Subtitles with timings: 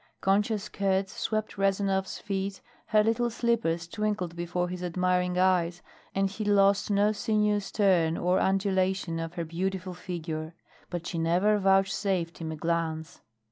[0.19, 5.83] Concha's skirts swept Rezanov's feet, her little slippers twinkled before his admiring eyes,
[6.15, 10.55] and he lost no sinuous turn or undulation of her beautiful figure;
[10.89, 13.21] but she never vouchsafed him a glance.